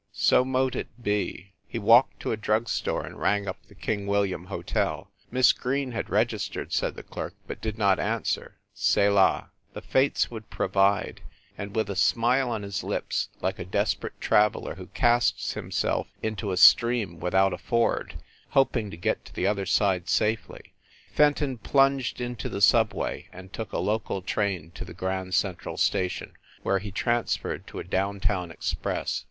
So 0.13 0.43
mote 0.43 0.75
it 0.75 1.03
be! 1.03 1.53
He 1.67 1.77
walked 1.77 2.21
to 2.21 2.31
a 2.31 2.35
drug 2.35 2.67
store 2.69 3.05
and 3.05 3.19
rang 3.21 3.47
up 3.47 3.59
the 3.67 3.75
King 3.75 4.07
William 4.07 4.45
Hotel. 4.45 5.11
Miss 5.29 5.53
Green 5.53 5.91
had 5.91 6.09
registered, 6.09 6.73
said 6.73 6.95
the 6.95 7.03
clerk, 7.03 7.35
but 7.45 7.61
did 7.61 7.77
not 7.77 7.99
answer. 7.99 8.55
Selah! 8.73 9.51
The 9.73 9.81
fates 9.83 10.31
would 10.31 10.49
provide, 10.49 11.21
and, 11.55 11.75
with 11.75 11.87
a 11.87 11.95
smile 11.95 12.49
on 12.49 12.63
his 12.63 12.83
lips, 12.83 13.29
like 13.41 13.59
a 13.59 13.63
desperate 13.63 14.19
traveler 14.19 14.73
who 14.73 14.87
casts 14.87 15.53
himself 15.53 16.07
into 16.23 16.51
a 16.51 16.57
stream 16.57 17.19
without 17.19 17.53
a 17.53 17.59
ford, 17.59 18.15
hoping 18.49 18.89
to 18.89 18.97
get 18.97 19.23
to 19.25 19.33
the 19.35 19.45
other 19.45 19.67
side 19.67 20.09
safely, 20.09 20.73
Fenton 21.13 21.59
plunged 21.59 22.19
into 22.19 22.49
the 22.49 22.59
subway 22.61 23.29
and 23.31 23.53
took 23.53 23.71
a 23.71 23.77
local 23.77 24.23
train 24.23 24.71
to 24.71 24.83
the 24.83 24.95
Grand 24.95 25.35
Central 25.35 25.77
Station, 25.77 26.33
where 26.63 26.79
he 26.79 26.89
transferred 26.89 27.67
to 27.67 27.77
a 27.77 27.83
down 27.83 28.19
town 28.19 28.49
express. 28.49 29.19